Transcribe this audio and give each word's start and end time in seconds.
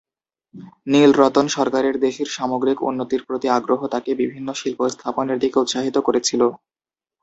নীলরতন 0.87 1.45
সরকারের 1.57 1.95
দেশের 2.05 2.27
সামগ্রিক 2.29 2.77
উন্নতির 2.89 3.21
প্রতি 3.27 3.47
আগ্রহ 3.49 3.79
তাঁকে 3.87 4.11
বিভিন্ন 4.21 4.49
শিল্প 4.53 4.79
স্থাপনের 4.93 5.37
দিকে 5.43 5.57
উৎসাহিত 5.59 5.97
করেছিল। 6.07 6.41